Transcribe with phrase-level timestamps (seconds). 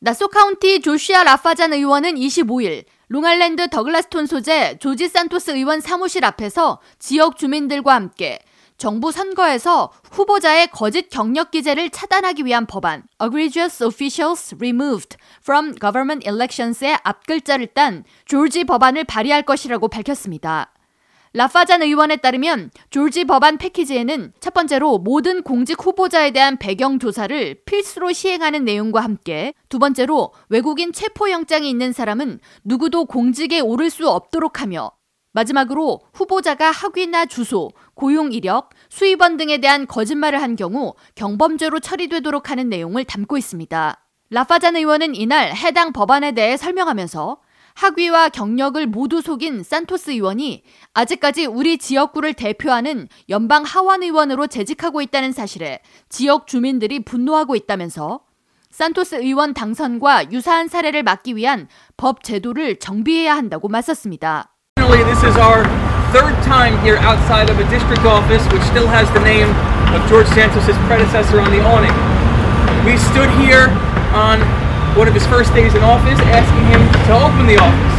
[0.00, 7.36] 나소 카운티 조시아 라파잔 의원은 25일 롱알랜드 더글라스톤 소재 조지 산토스 의원 사무실 앞에서 지역
[7.36, 8.38] 주민들과 함께
[8.76, 16.98] 정부 선거에서 후보자의 거짓 경력 기재를 차단하기 위한 법안 Egregious Officials Removed from Government Elections의
[17.02, 20.72] 앞글자를 딴 조지 법안을 발의할 것이라고 밝혔습니다.
[21.34, 28.12] 라파잔 의원에 따르면 조지 법안 패키지에는 첫 번째로 모든 공직 후보자에 대한 배경 조사를 필수로
[28.12, 34.90] 시행하는 내용과 함께 두 번째로 외국인 체포영장이 있는 사람은 누구도 공직에 오를 수 없도록 하며
[35.32, 42.68] 마지막으로 후보자가 학위나 주소, 고용 이력, 수입원 등에 대한 거짓말을 한 경우 경범죄로 처리되도록 하는
[42.68, 44.04] 내용을 담고 있습니다.
[44.30, 47.38] 라파잔 의원은 이날 해당 법안에 대해 설명하면서
[47.78, 50.64] 학위와 경력을 모두 속인 산토스 의원이
[50.94, 58.20] 아직까지 우리 지역구를 대표하는 연방 하원 의원으로 재직하고 있다는 사실에 지역 주민들이 분노하고 있다면서
[58.72, 64.56] 산토스 의원 당선과 유사한 사례를 막기 위한 법 제도를 정비해야 한다고 맞섰습니다.
[64.76, 65.62] This is our
[66.10, 69.48] third time here outside of a district office which still has the name
[69.94, 71.94] of George Santos' predecessor on the awning.
[72.84, 73.70] We stood here
[74.12, 74.42] on
[74.96, 77.96] one of his first days in office, asking him to open the office.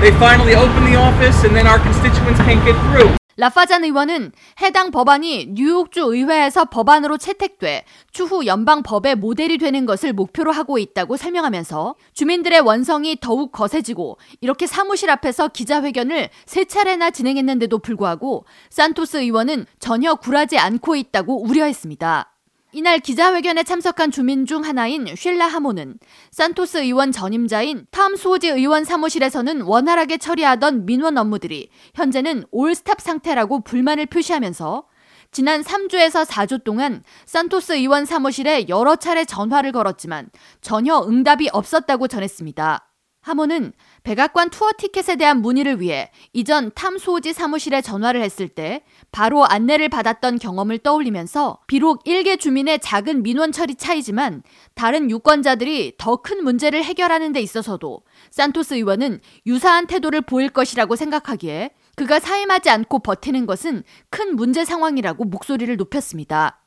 [0.00, 3.18] They finally opened the office, and then our constituents can't get through.
[3.38, 10.50] 라파잔 의원은 해당 법안이 뉴욕주 의회에서 법안으로 채택돼 추후 연방 법의 모델이 되는 것을 목표로
[10.50, 18.44] 하고 있다고 설명하면서 주민들의 원성이 더욱 거세지고 이렇게 사무실 앞에서 기자회견을 세 차례나 진행했는데도 불구하고
[18.70, 22.37] 산토스 의원은 전혀 굴하지 않고 있다고 우려했습니다.
[22.72, 25.98] 이날 기자회견에 참석한 주민 중 하나인 쉴라 하모는
[26.30, 34.04] 산토스 의원 전임자인 탐 소지 의원 사무실에서는 원활하게 처리하던 민원 업무들이 현재는 올스탑 상태라고 불만을
[34.06, 34.86] 표시하면서
[35.30, 40.28] 지난 3주에서 4주 동안 산토스 의원 사무실에 여러 차례 전화를 걸었지만
[40.60, 42.84] 전혀 응답이 없었다고 전했습니다.
[43.22, 43.72] 하모는
[44.08, 50.38] 백악관 투어 티켓에 대한 문의를 위해 이전 탐소지 사무실에 전화를 했을 때 바로 안내를 받았던
[50.38, 54.42] 경험을 떠올리면서 비록 일개 주민의 작은 민원 처리 차이지만
[54.74, 58.00] 다른 유권자들이 더 큰 문제를 해결하는 데 있어서도
[58.30, 65.26] 산토스 의원은 유사한 태도를 보일 것이라고 생각하기에 그가 사임하지 않고 버티는 것은 큰 문제 상황이라고
[65.26, 66.62] 목소리를 높였습니다.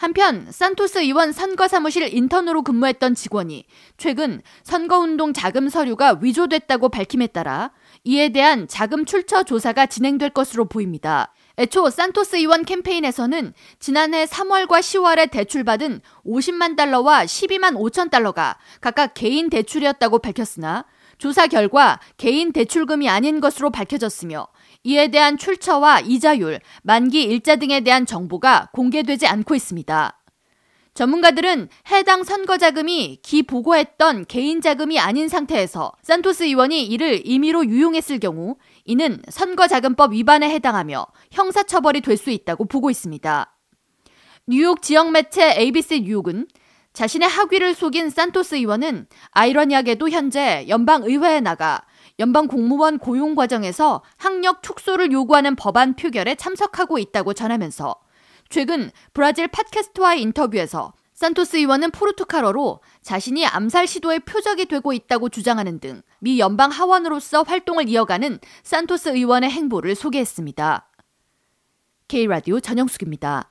[0.00, 3.66] 한편 산토스 의원 선거 사무실 인턴으로 근무했던 직원이
[3.98, 7.72] 최근 선거운동 자금 서류가 위조됐다고 밝힘에 따라
[8.04, 11.34] 이에 대한 자금 출처 조사가 진행될 것으로 보입니다.
[11.58, 19.50] 애초 산토스 의원 캠페인에서는 지난해 3월과 10월에 대출받은 50만 달러와 12만 5천 달러가 각각 개인
[19.50, 20.86] 대출이었다고 밝혔으나
[21.20, 24.48] 조사 결과 개인 대출금이 아닌 것으로 밝혀졌으며
[24.84, 30.16] 이에 대한 출처와 이자율, 만기 일자 등에 대한 정보가 공개되지 않고 있습니다.
[30.94, 38.18] 전문가들은 해당 선거 자금이 기 보고했던 개인 자금이 아닌 상태에서 산토스 의원이 이를 임의로 유용했을
[38.18, 43.56] 경우 이는 선거자금법 위반에 해당하며 형사처벌이 될 수 있다고 보고 있습니다.
[44.46, 46.46] 뉴욕 지역 매체 ABC 뉴욕은
[47.00, 51.80] 자신의 학위를 속인 산토스 의원은 아이러니하게도 현재 연방의회에 나가
[52.18, 57.94] 연방 공무원 고용 과정에서 학력 축소를 요구하는 법안 표결에 참석하고 있다고 전하면서
[58.50, 66.02] 최근 브라질 팟캐스트와의 인터뷰에서 산토스 의원은 포르투갈어로 자신이 암살 시도의 표적이 되고 있다고 주장하는 등
[66.18, 70.86] 미 연방 하원으로서 활동을 이어가는 산토스 의원의 행보를 소개했습니다.
[72.08, 73.49] K라디오 전영숙입니다.